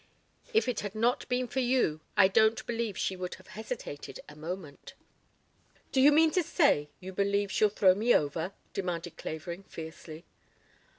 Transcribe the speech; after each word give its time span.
If 0.51 0.67
it 0.67 0.79
had 0.79 0.95
not 0.95 1.29
been 1.29 1.47
for 1.47 1.59
you 1.59 2.01
I 2.17 2.27
don't 2.27 2.65
believe 2.65 2.97
she 2.97 3.15
would 3.15 3.35
have 3.35 3.49
hesitated 3.49 4.19
a 4.27 4.35
moment." 4.35 4.95
"Do 5.91 6.01
you 6.01 6.11
mean 6.11 6.31
to 6.31 6.41
say 6.41 6.89
you 6.99 7.13
believe 7.13 7.51
she'll 7.51 7.69
throw 7.69 7.93
me 7.93 8.15
over?" 8.15 8.51
demanded 8.73 9.15
Clavering 9.15 9.61
fiercely. 9.61 10.25